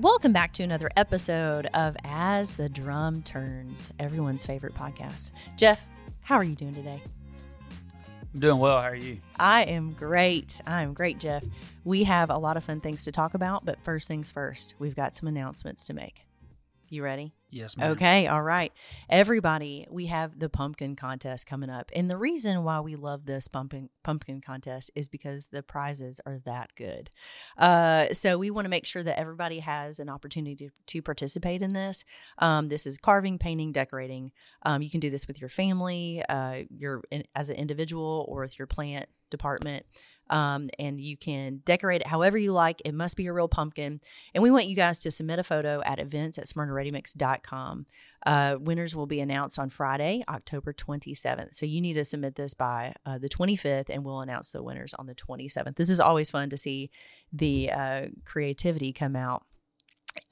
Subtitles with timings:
[0.00, 5.32] Welcome back to another episode of As the Drum Turns, everyone's favorite podcast.
[5.58, 5.86] Jeff,
[6.22, 7.02] how are you doing today?
[8.32, 8.80] I'm doing well.
[8.80, 9.18] How are you?
[9.38, 10.58] I am great.
[10.66, 11.44] I am great, Jeff.
[11.84, 14.96] We have a lot of fun things to talk about, but first things first, we've
[14.96, 16.22] got some announcements to make.
[16.92, 17.32] You ready?
[17.50, 17.92] Yes, ma'am.
[17.92, 18.72] Okay, all right.
[19.08, 21.88] Everybody, we have the pumpkin contest coming up.
[21.94, 26.40] And the reason why we love this pumpkin pumpkin contest is because the prizes are
[26.46, 27.08] that good.
[27.56, 31.62] Uh, so we want to make sure that everybody has an opportunity to, to participate
[31.62, 32.04] in this.
[32.38, 34.32] Um, this is carving, painting, decorating.
[34.64, 38.40] Um, you can do this with your family, uh, your in, as an individual, or
[38.40, 39.86] with your plant department.
[40.30, 42.80] Um, and you can decorate it however you like.
[42.84, 44.00] It must be a real pumpkin.
[44.32, 47.86] And we want you guys to submit a photo at events at smyrnareadymix.com.
[48.24, 51.54] Uh, winners will be announced on Friday, October 27th.
[51.54, 54.94] So you need to submit this by uh, the 25th, and we'll announce the winners
[54.94, 55.76] on the 27th.
[55.76, 56.90] This is always fun to see
[57.32, 59.44] the uh, creativity come out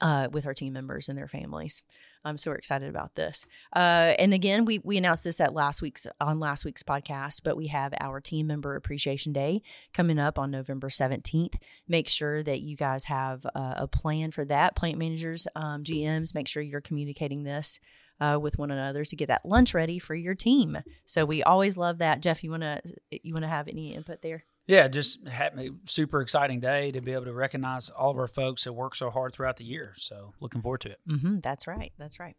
[0.01, 1.83] uh, with our team members and their families.
[2.25, 3.45] Um, so we're excited about this.
[3.73, 7.55] Uh, and again, we we announced this at last week's on last week's podcast, but
[7.55, 9.61] we have our team member appreciation day
[9.93, 11.55] coming up on November seventeenth.
[11.87, 14.75] Make sure that you guys have uh, a plan for that.
[14.75, 17.79] Plant managers, um, GMs, make sure you're communicating this.
[18.21, 20.77] Uh, with one another to get that lunch ready for your team.
[21.05, 22.21] So we always love that.
[22.21, 24.43] Jeff, you wanna you wanna have any input there?
[24.69, 28.65] Yeah, just happy, super exciting day to be able to recognize all of our folks
[28.65, 29.93] that work so hard throughout the year.
[29.97, 30.99] So looking forward to it.
[31.09, 31.91] Mm-hmm, that's right.
[31.97, 32.35] That's right.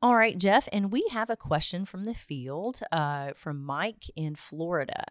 [0.00, 4.34] All right, Jeff, and we have a question from the field uh, from Mike in
[4.34, 5.04] Florida.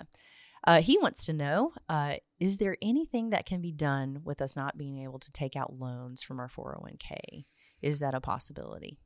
[0.66, 4.56] Uh, he wants to know uh, Is there anything that can be done with us
[4.56, 7.46] not being able to take out loans from our 401k?
[7.84, 8.98] Is that a possibility?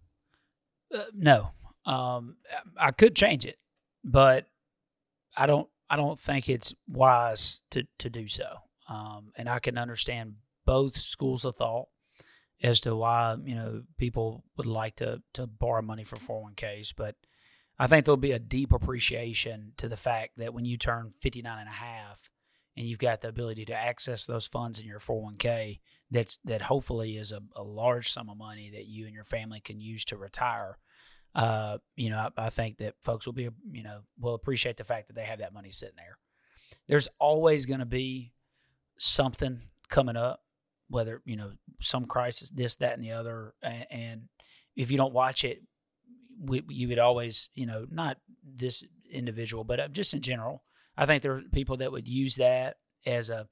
[0.95, 1.49] Uh, no,
[1.85, 2.37] um,
[2.79, 3.57] I could change it,
[4.05, 4.47] but
[5.35, 5.67] I don't.
[5.91, 8.47] I don't think it's wise to to do so.
[8.87, 10.35] Um, and I can understand
[10.65, 11.87] both schools of thought
[12.63, 17.15] as to why you know people would like to to borrow money for 401ks, but
[17.77, 21.59] I think there'll be a deep appreciation to the fact that when you turn 59
[21.59, 22.29] and a half
[22.77, 25.79] and you've got the ability to access those funds in your 401k
[26.09, 29.59] that's that hopefully is a, a large sum of money that you and your family
[29.59, 30.77] can use to retire
[31.35, 34.83] uh, you know, I, I, think that folks will be, you know, will appreciate the
[34.83, 36.17] fact that they have that money sitting there.
[36.87, 38.33] There's always going to be
[38.97, 40.41] something coming up,
[40.89, 44.21] whether you know some crisis, this, that, and the other, and, and
[44.75, 45.61] if you don't watch it,
[46.39, 50.63] we, you would always, you know, not this individual, but uh, just in general,
[50.97, 53.47] I think there are people that would use that as a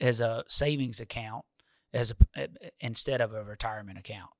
[0.00, 1.44] as a savings account
[1.92, 2.48] as a
[2.80, 4.30] instead of a retirement account.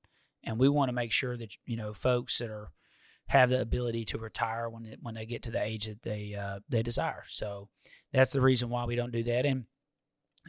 [0.43, 2.71] And we want to make sure that you know folks that are
[3.31, 6.35] have the ability to retire when it, when they get to the age that they
[6.35, 7.23] uh, they desire.
[7.29, 7.69] So
[8.11, 9.45] that's the reason why we don't do that.
[9.45, 9.67] And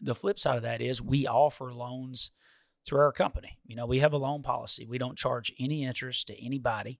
[0.03, 2.33] the flip side of that is we offer loans
[2.85, 3.57] through our company.
[3.65, 4.85] You know, we have a loan policy.
[4.85, 6.99] We don't charge any interest to anybody.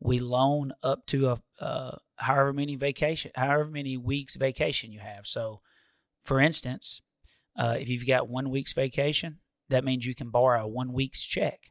[0.00, 5.24] We loan up to a uh, however many vacation, however many weeks vacation you have.
[5.24, 5.60] So,
[6.24, 7.00] for instance,
[7.56, 9.38] uh, if you've got one week's vacation,
[9.68, 11.70] that means you can borrow one week's check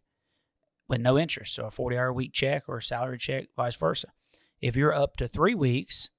[0.87, 1.55] with no interest.
[1.55, 4.09] So a 40 hour week check or a salary check, vice versa.
[4.61, 6.09] If you're up to three weeks,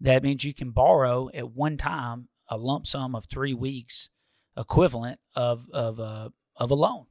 [0.00, 4.10] that means you can borrow at one time a lump sum of three weeks
[4.56, 7.06] equivalent of, of, a, uh, of a loan.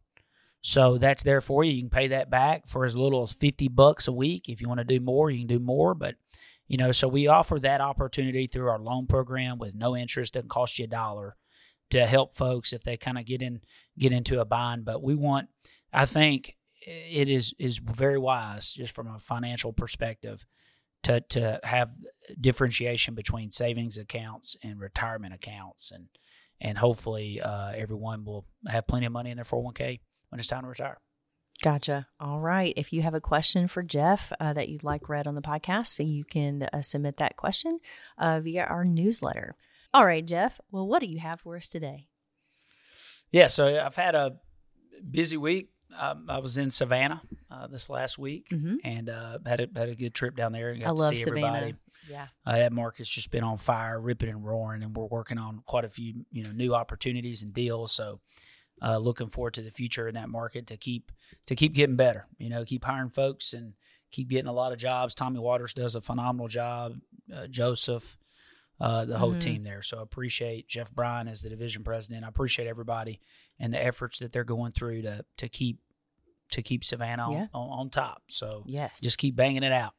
[0.61, 1.71] So that's there for you.
[1.71, 4.49] You can pay that back for as little as 50 bucks a week.
[4.49, 5.93] If you want to do more, you can do more.
[5.93, 6.15] But,
[6.67, 10.33] you know, so we offer that opportunity through our loan program with no interest.
[10.33, 11.37] Doesn't cost you a dollar
[11.91, 13.61] to help folks if they kind of get in,
[13.97, 14.83] get into a bind.
[14.83, 15.47] But we want,
[15.93, 16.56] I think
[16.87, 20.45] it is is very wise just from a financial perspective
[21.03, 21.91] to to have
[22.39, 26.07] differentiation between savings accounts and retirement accounts and
[26.59, 29.99] and hopefully uh, everyone will have plenty of money in their 401k
[30.29, 30.97] when it's time to retire.
[31.61, 32.07] Gotcha.
[32.19, 32.73] All right.
[32.75, 35.87] If you have a question for Jeff uh, that you'd like read on the podcast,
[35.87, 37.79] so you can uh, submit that question
[38.17, 39.55] uh, via our newsletter.
[39.93, 40.59] All right, Jeff.
[40.71, 42.07] Well, what do you have for us today?
[43.31, 43.47] Yeah.
[43.47, 44.37] So I've had a
[45.09, 48.75] busy week um, I was in Savannah uh, this last week mm-hmm.
[48.83, 50.75] and uh, had a had a good trip down there.
[50.75, 51.47] Got I love Savannah.
[51.47, 51.75] Everybody.
[52.09, 55.61] Yeah, uh, that market's just been on fire, ripping and roaring, and we're working on
[55.65, 57.91] quite a few you know new opportunities and deals.
[57.91, 58.19] So,
[58.81, 61.11] uh, looking forward to the future in that market to keep
[61.47, 62.27] to keep getting better.
[62.37, 63.73] You know, keep hiring folks and
[64.11, 65.13] keep getting a lot of jobs.
[65.13, 66.95] Tommy Waters does a phenomenal job.
[67.33, 68.17] Uh, Joseph.
[68.79, 69.39] Uh, the whole mm-hmm.
[69.39, 69.81] team there.
[69.81, 72.23] So I appreciate Jeff Bryan as the division president.
[72.23, 73.19] I appreciate everybody
[73.59, 75.79] and the efforts that they're going through to to keep
[76.51, 77.47] to keep Savannah yeah.
[77.53, 78.21] on, on, top.
[78.27, 79.93] So yes, just keep banging it out.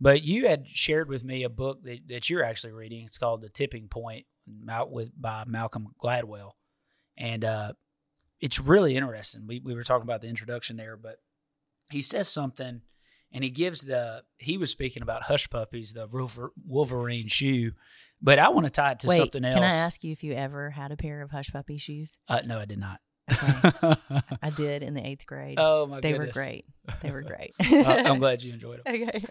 [0.00, 3.04] But you had shared with me a book that, that you're actually reading.
[3.06, 4.26] It's called The Tipping Point,
[4.68, 6.52] out with by Malcolm Gladwell,
[7.16, 7.72] and uh,
[8.40, 9.46] it's really interesting.
[9.46, 11.18] We we were talking about the introduction there, but
[11.90, 12.82] he says something,
[13.32, 16.08] and he gives the he was speaking about hush puppies, the
[16.66, 17.72] Wolverine shoe,
[18.20, 19.54] but I want to tie it to Wait, something else.
[19.54, 22.18] Can I ask you if you ever had a pair of hush puppy shoes?
[22.28, 23.00] Uh, no, I did not.
[23.32, 23.94] Okay.
[24.42, 25.54] I did in the eighth grade.
[25.58, 26.64] oh my they goodness, were great.
[27.00, 27.52] They were great.
[27.60, 28.94] I- I'm glad you enjoyed them.
[28.94, 29.24] okay.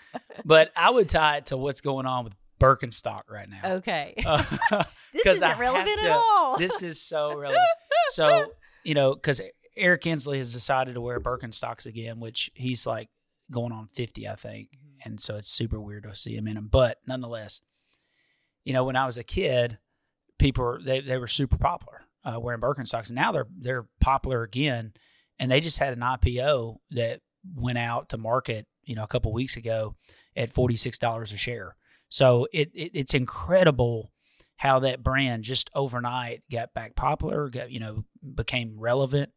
[0.45, 3.73] But I would tie it to what's going on with Birkenstock right now.
[3.75, 4.13] Okay.
[4.25, 4.43] Uh,
[5.13, 6.57] this isn't have relevant to- at all.
[6.57, 7.65] this is so relevant.
[8.11, 8.53] So
[8.83, 9.41] you know, because
[9.77, 13.09] Eric Kinsley has decided to wear Birkenstocks again, which he's like
[13.51, 14.69] going on fifty, I think,
[15.03, 16.69] and so it's super weird to see him in them.
[16.71, 17.61] But nonetheless,
[18.63, 19.77] you know, when I was a kid,
[20.39, 24.93] people they they were super popular uh, wearing Birkenstocks, and now they're they're popular again.
[25.39, 27.21] And they just had an IPO that
[27.55, 29.95] went out to market, you know, a couple weeks ago
[30.35, 31.75] at forty six dollars a share.
[32.09, 34.11] So it, it it's incredible
[34.57, 38.03] how that brand just overnight got back popular, got you know
[38.35, 39.31] became relevant,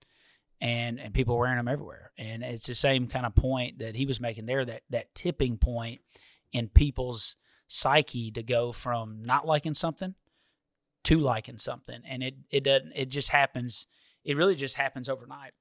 [0.60, 2.12] and and people wearing them everywhere.
[2.16, 5.58] And it's the same kind of point that he was making there that that tipping
[5.58, 6.00] point
[6.52, 7.36] in people's
[7.66, 10.14] psyche to go from not liking something
[11.04, 13.86] to liking something, and it it doesn't it just happens.
[14.24, 15.52] It really just happens overnight,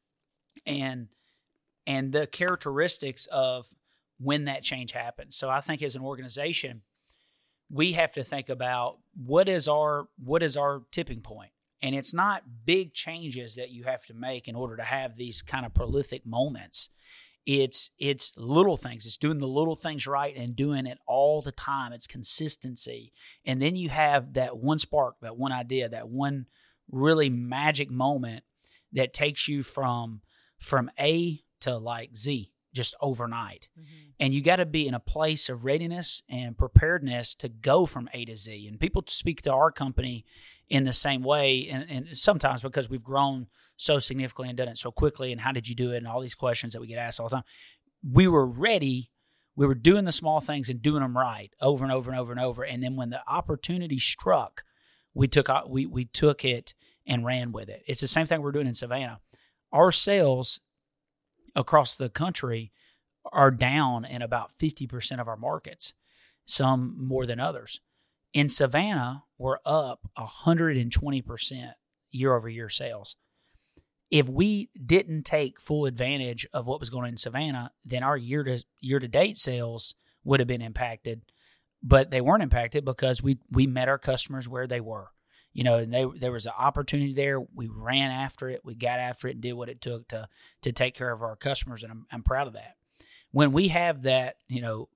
[0.66, 1.07] and
[1.86, 3.68] and the characteristics of
[4.19, 5.36] when that change happens.
[5.36, 6.81] So I think as an organization
[7.69, 11.51] we have to think about what is our what is our tipping point
[11.83, 15.41] and it's not big changes that you have to make in order to have these
[15.41, 16.89] kind of prolific moments.
[17.45, 19.06] It's it's little things.
[19.06, 21.91] It's doing the little things right and doing it all the time.
[21.91, 23.12] It's consistency.
[23.45, 26.45] And then you have that one spark that one idea that one
[26.89, 28.45] really magic moment
[28.94, 30.21] that takes you from
[30.57, 34.10] from a to like z just overnight mm-hmm.
[34.20, 38.10] and you got to be in a place of readiness and preparedness to go from
[38.14, 38.68] A to Z.
[38.68, 40.25] And people speak to our company
[40.70, 44.78] in the same way, and, and sometimes because we've grown so significantly and done it
[44.78, 46.98] so quickly, and how did you do it, and all these questions that we get
[46.98, 47.44] asked all the time.
[48.04, 49.12] We were ready.
[49.56, 52.31] We were doing the small things and doing them right over and over and over
[52.31, 52.64] and over.
[52.64, 54.64] And then when the opportunity struck,
[55.14, 56.74] we took we we took it
[57.06, 57.84] and ran with it.
[57.86, 59.20] It's the same thing we're doing in Savannah.
[59.72, 60.60] Our sales
[61.55, 62.71] across the country
[63.31, 65.94] are down in about 50% of our markets,
[66.45, 67.79] some more than others.
[68.33, 71.73] In Savannah, we're up 120%
[72.11, 73.15] year over year sales.
[74.09, 78.17] If we didn't take full advantage of what was going on in Savannah, then our
[78.17, 81.23] year to year to date sales would have been impacted,
[81.81, 85.07] but they weren't impacted because we we met our customers where they were.
[85.53, 87.39] You know, and they, there was an opportunity there.
[87.39, 88.61] We ran after it.
[88.63, 90.27] We got after it and did what it took to
[90.63, 92.75] to take care of our customers, and I'm, I'm proud of that
[93.33, 94.88] when we have that, you know,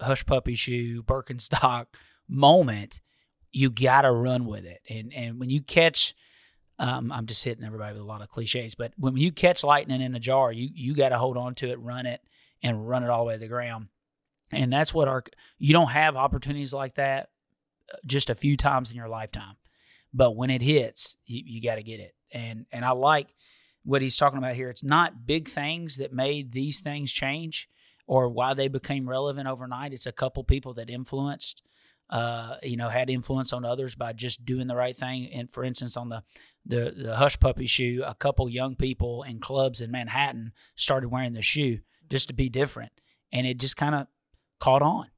[0.00, 1.86] hush puppy shoe, Birkenstock
[2.28, 3.00] moment,
[3.52, 4.82] you got to run with it.
[4.90, 6.14] And and when you catch,
[6.78, 10.02] um, I'm just hitting everybody with a lot of cliches, but when you catch lightning
[10.02, 12.20] in a jar, you you got to hold on to it, run it,
[12.62, 13.88] and run it all the way to the ground.
[14.50, 15.24] And that's what our
[15.58, 17.30] you don't have opportunities like that
[17.92, 19.56] uh, just a few times in your lifetime,
[20.16, 22.14] but when it hits, you, you got to get it.
[22.32, 23.28] And and I like
[23.84, 24.70] what he's talking about here.
[24.70, 27.68] It's not big things that made these things change
[28.06, 29.92] or why they became relevant overnight.
[29.92, 31.62] It's a couple people that influenced,
[32.08, 35.30] uh, you know, had influence on others by just doing the right thing.
[35.32, 36.22] And for instance, on the
[36.64, 41.34] the, the hush puppy shoe, a couple young people in clubs in Manhattan started wearing
[41.34, 41.80] the shoe
[42.10, 42.90] just to be different,
[43.30, 44.06] and it just kind of
[44.60, 45.08] caught on.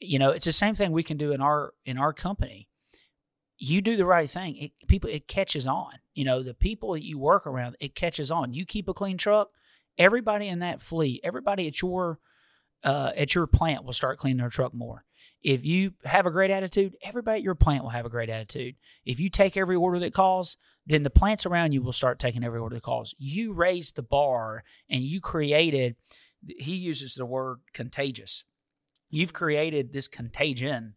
[0.00, 2.68] You know, it's the same thing we can do in our in our company.
[3.58, 5.92] You do the right thing, it, people it catches on.
[6.14, 8.54] You know, the people that you work around, it catches on.
[8.54, 9.50] You keep a clean truck,
[9.98, 12.18] everybody in that fleet, everybody at your
[12.84, 15.04] uh, at your plant will start cleaning their truck more.
[15.42, 18.74] If you have a great attitude, everybody at your plant will have a great attitude.
[19.04, 20.56] If you take every order that calls,
[20.86, 23.14] then the plants around you will start taking every order that calls.
[23.18, 25.96] You raised the bar and you created.
[26.58, 28.44] He uses the word contagious.
[29.10, 30.94] You've created this contagion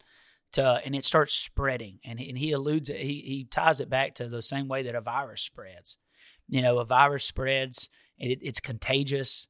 [0.53, 1.99] to, and it starts spreading.
[2.05, 2.97] And, and he alludes it.
[2.97, 5.97] He he ties it back to the same way that a virus spreads.
[6.47, 9.47] You know, a virus spreads it, it's contagious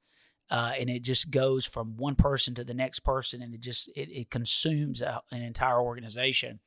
[0.50, 3.90] uh, and it just goes from one person to the next person and it just
[3.96, 6.60] it, it consumes a, an entire organization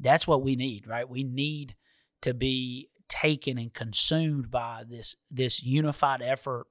[0.00, 1.74] that's what we need right we need
[2.22, 6.66] to be taken and consumed by this this unified effort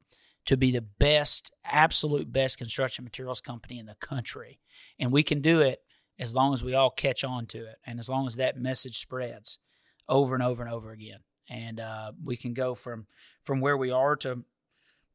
[0.45, 4.59] to be the best absolute best construction materials company in the country
[4.99, 5.79] and we can do it
[6.19, 8.99] as long as we all catch on to it and as long as that message
[8.99, 9.59] spreads
[10.07, 11.19] over and over and over again
[11.49, 13.07] and uh, we can go from
[13.43, 14.43] from where we are to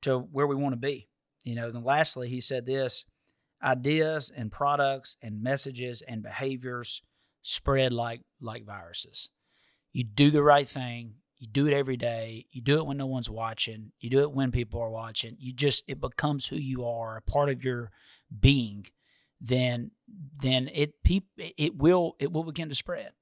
[0.02, 1.08] to where we want to be.
[1.44, 3.04] You know, then lastly, he said this
[3.62, 7.02] ideas and products and messages and behaviors
[7.42, 9.30] spread like like viruses.
[9.92, 12.46] You do the right thing, You do it every day.
[12.52, 13.92] You do it when no one's watching.
[13.98, 15.36] You do it when people are watching.
[15.38, 17.90] You just it becomes who you are, a part of your
[18.40, 18.86] being.
[19.40, 19.92] Then
[20.42, 23.12] then it peop, it will it will begin to spread.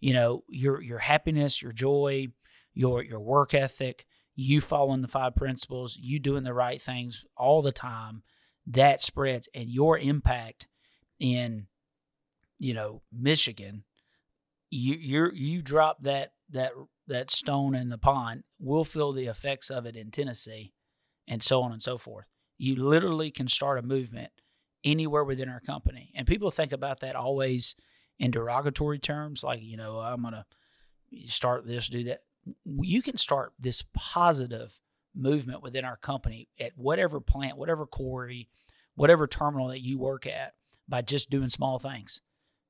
[0.00, 2.28] You know your your happiness, your joy,
[2.72, 7.60] your your work ethic, you following the five principles, you doing the right things all
[7.60, 8.22] the time.
[8.66, 10.68] That spreads, and your impact
[11.18, 11.66] in
[12.58, 13.84] you know Michigan,
[14.70, 16.72] you you you drop that that
[17.08, 20.72] that stone in the pond, we'll feel the effects of it in Tennessee,
[21.26, 22.26] and so on and so forth.
[22.58, 24.30] You literally can start a movement
[24.84, 27.74] anywhere within our company, and people think about that always
[28.18, 30.46] in derogatory terms, like you know I'm gonna
[31.26, 32.20] start this, do that.
[32.64, 34.78] You can start this positive
[35.14, 38.48] movement within our company at whatever plant, whatever quarry,
[38.94, 40.54] whatever terminal that you work at
[40.88, 42.20] by just doing small things,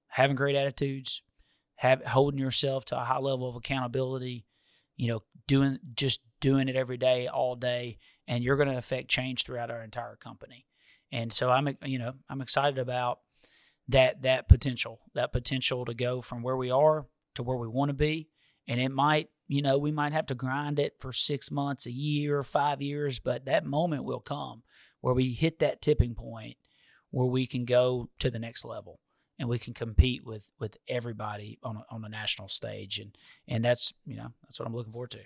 [0.08, 1.22] having great attitudes,
[1.76, 4.44] have holding yourself to a high level of accountability,
[4.96, 9.08] you know, doing just doing it every day, all day, and you're going to affect
[9.08, 10.66] change throughout our entire company.
[11.10, 13.20] And so I'm, you know, I'm excited about
[13.88, 17.88] that that potential, that potential to go from where we are to where we want
[17.88, 18.28] to be,
[18.66, 21.92] and it might, you know, we might have to grind it for six months, a
[21.92, 24.62] year, five years, but that moment will come
[25.00, 26.56] where we hit that tipping point
[27.10, 29.00] where we can go to the next level
[29.38, 33.64] and we can compete with with everybody on a, on a national stage and and
[33.64, 35.20] that's you know that's what I'm looking forward to.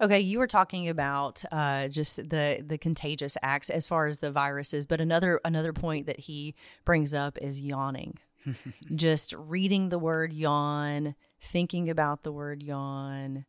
[0.00, 4.32] Okay, you were talking about uh, just the the contagious acts as far as the
[4.32, 8.18] viruses, but another another point that he brings up is yawning.
[8.94, 13.46] just reading the word yawn, thinking about the word yawn.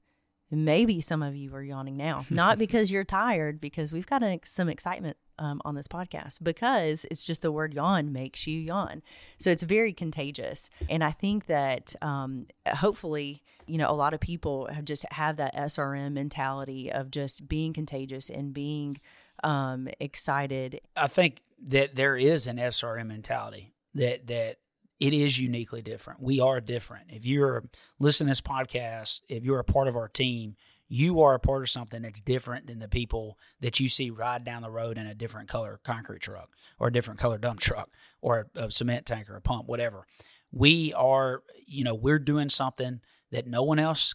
[0.51, 4.39] Maybe some of you are yawning now, not because you're tired, because we've got an,
[4.45, 9.01] some excitement um, on this podcast because it's just the word yawn makes you yawn.
[9.37, 10.69] So it's very contagious.
[10.89, 15.37] And I think that um, hopefully, you know, a lot of people have just have
[15.37, 18.99] that SRM mentality of just being contagious and being
[19.43, 20.81] um, excited.
[20.95, 24.57] I think that there is an SRM mentality that, that,
[24.97, 26.21] it is uniquely different.
[26.21, 27.07] We are different.
[27.09, 27.65] If you're
[27.99, 30.55] listening to this podcast, if you're a part of our team,
[30.87, 34.43] you are a part of something that's different than the people that you see ride
[34.43, 36.49] down the road in a different color concrete truck
[36.79, 37.89] or a different color dump truck
[38.21, 40.05] or a, a cement tank or a pump, whatever.
[40.51, 43.01] We are, you know, we're doing something
[43.31, 44.13] that no one else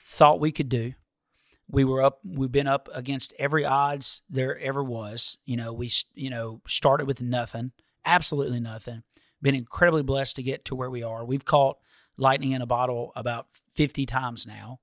[0.00, 0.92] thought we could do.
[1.70, 5.38] We were up, we've been up against every odds there ever was.
[5.44, 7.72] You know, we, you know, started with nothing,
[8.04, 9.02] absolutely nothing.
[9.40, 11.24] Been incredibly blessed to get to where we are.
[11.24, 11.78] We've caught
[12.16, 14.80] lightning in a bottle about 50 times now.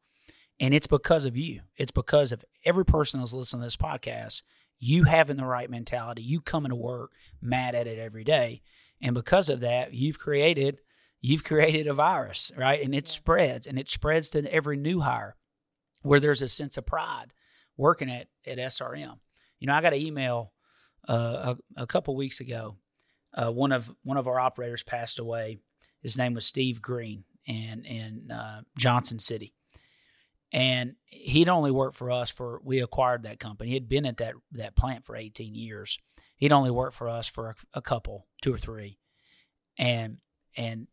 [0.59, 1.61] And it's because of you.
[1.75, 4.43] It's because of every person that's listening to this podcast,
[4.79, 8.61] you having the right mentality, you coming to work mad at it every day.
[9.01, 10.79] And because of that, you've created
[11.21, 12.83] you've created a virus, right?
[12.83, 15.35] And it spreads and it spreads to every new hire
[16.03, 17.33] where there's a sense of pride
[17.77, 19.17] working at, at SRM.
[19.59, 20.53] You know, I got an email
[21.09, 22.75] uh, a, a couple weeks ago.
[23.33, 25.57] Uh, one of one of our operators passed away.
[26.01, 29.53] His name was Steve Green, and in uh, Johnson City
[30.55, 33.71] and he'd only worked for us for we acquired that company.
[33.71, 35.99] He'd been at that that plant for 18 years.
[36.37, 38.97] He'd only worked for us for a, a couple, two or three,
[39.77, 40.19] and
[40.55, 40.87] and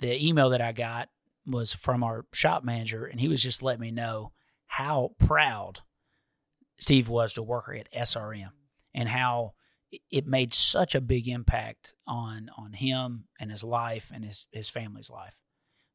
[0.00, 1.08] the email that I got
[1.46, 4.32] was from our shop manager, and he was just letting me know
[4.66, 5.80] how proud
[6.78, 8.50] Steve was to work at SRM
[8.92, 9.54] and how
[10.10, 14.68] it made such a big impact on on him and his life and his his
[14.68, 15.38] family's life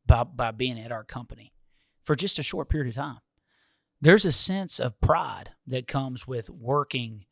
[0.08, 1.54] by by being at our company
[2.03, 3.20] for just a short period of time.
[4.00, 7.25] There's a sense of pride that comes with working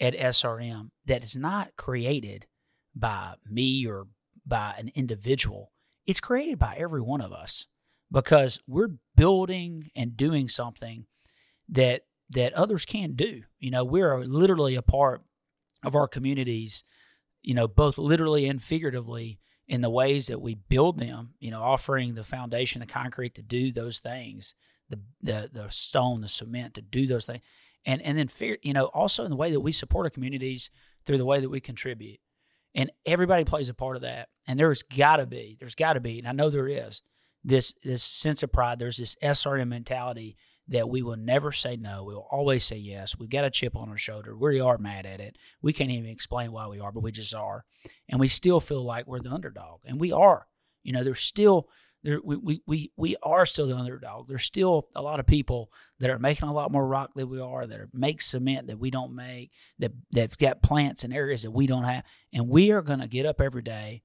[0.00, 2.46] at SRM that is not created
[2.94, 4.06] by me or
[4.46, 5.72] by an individual.
[6.06, 7.66] It's created by every one of us
[8.10, 11.06] because we're building and doing something
[11.68, 13.42] that that others can't do.
[13.58, 15.22] You know, we're literally a part
[15.84, 16.82] of our communities,
[17.42, 21.62] you know, both literally and figuratively in the ways that we build them, you know,
[21.62, 24.54] offering the foundation, the concrete to do those things,
[24.88, 27.42] the the the stone, the cement to do those things,
[27.86, 30.70] and and then fear, you know, also in the way that we support our communities
[31.04, 32.20] through the way that we contribute,
[32.74, 34.28] and everybody plays a part of that.
[34.46, 37.00] And there's got to be, there's got to be, and I know there is
[37.42, 38.78] this this sense of pride.
[38.78, 40.36] There's this SRM mentality
[40.68, 42.04] that we will never say no.
[42.04, 43.18] We'll always say yes.
[43.18, 44.36] We've got a chip on our shoulder.
[44.36, 45.36] We are mad at it.
[45.60, 47.64] We can't even explain why we are, but we just are.
[48.08, 49.80] And we still feel like we're the underdog.
[49.84, 50.46] And we are.
[50.82, 51.68] You know, there's still
[52.02, 54.28] there we, we, we, we are still the underdog.
[54.28, 57.40] There's still a lot of people that are making a lot more rock than we
[57.40, 61.42] are, that are, make cement that we don't make, that that've got plants in areas
[61.42, 62.04] that we don't have.
[62.32, 64.02] And we are gonna get up every day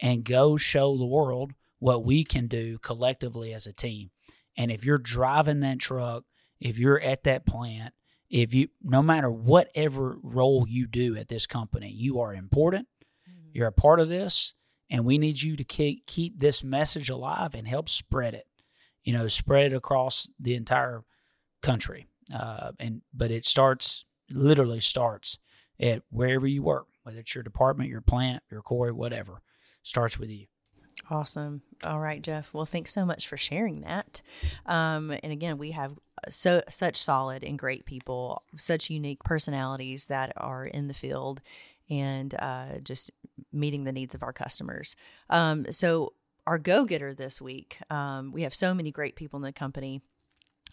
[0.00, 4.10] and go show the world what we can do collectively as a team
[4.58, 6.24] And if you're driving that truck,
[6.60, 7.94] if you're at that plant,
[8.28, 12.88] if you, no matter whatever role you do at this company, you are important.
[13.26, 13.50] Mm-hmm.
[13.52, 14.52] You're a part of this,
[14.90, 18.46] and we need you to keep, keep this message alive and help spread it.
[19.04, 21.04] You know, spread it across the entire
[21.62, 22.08] country.
[22.34, 25.38] Uh, and but it starts literally starts
[25.80, 29.40] at wherever you work, whether it's your department, your plant, your core, whatever,
[29.82, 30.46] starts with you.
[31.10, 31.62] Awesome.
[31.84, 32.52] All right, Jeff.
[32.52, 34.20] Well, thanks so much for sharing that.
[34.66, 35.98] Um, and again, we have
[36.28, 41.40] so such solid and great people, such unique personalities that are in the field
[41.88, 43.10] and uh, just
[43.52, 44.96] meeting the needs of our customers.
[45.30, 46.12] Um, so,
[46.46, 50.00] our go getter this week, um, we have so many great people in the company.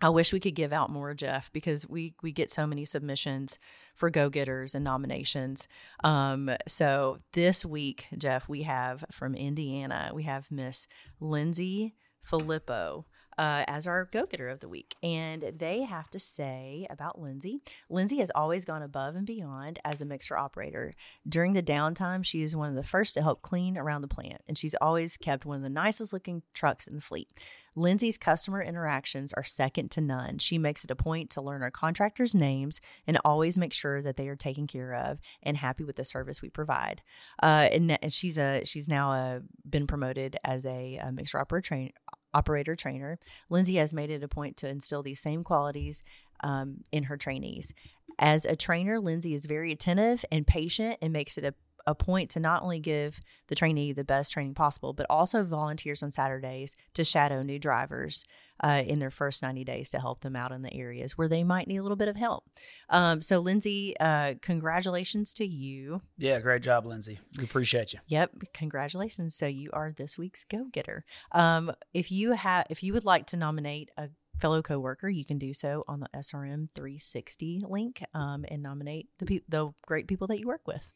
[0.01, 3.57] I wish we could give out more, Jeff, because we we get so many submissions
[3.95, 5.67] for go getters and nominations.
[6.03, 10.87] Um, so this week, Jeff, we have from Indiana, we have Miss
[11.19, 13.05] Lindsay Filippo.
[13.37, 14.95] Uh, as our go getter of the week.
[15.03, 20.01] And they have to say about Lindsay Lindsay has always gone above and beyond as
[20.01, 20.93] a mixer operator.
[21.27, 24.41] During the downtime, she is one of the first to help clean around the plant,
[24.47, 27.31] and she's always kept one of the nicest looking trucks in the fleet.
[27.75, 30.37] Lindsay's customer interactions are second to none.
[30.37, 34.15] She makes it a point to learn our contractors' names and always make sure that
[34.15, 37.01] they are taken care of and happy with the service we provide.
[37.43, 41.67] Uh, and, and she's a she's now a, been promoted as a, a mixer operator
[41.67, 41.93] train,
[42.35, 43.17] operator trainer.
[43.49, 46.03] Lindsay has made it a point to instill these same qualities
[46.43, 47.73] um, in her trainees.
[48.19, 51.53] As a trainer, Lindsay is very attentive and patient and makes it a
[51.87, 56.01] a point to not only give the trainee the best training possible, but also volunteers
[56.01, 58.23] on Saturdays to shadow new drivers
[58.63, 61.43] uh, in their first 90 days to help them out in the areas where they
[61.43, 62.45] might need a little bit of help.
[62.89, 66.01] Um, so, Lindsay, uh, congratulations to you.
[66.17, 67.19] Yeah, great job, Lindsay.
[67.37, 67.99] We appreciate you.
[68.07, 69.35] Yep, congratulations.
[69.35, 71.03] So you are this week's go getter.
[71.31, 75.37] Um, if you have, if you would like to nominate a fellow coworker, you can
[75.37, 80.27] do so on the SRM 360 link um, and nominate the pe- the great people
[80.27, 80.91] that you work with.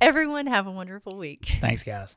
[0.00, 1.44] Everyone have a wonderful week.
[1.60, 2.16] Thanks, guys.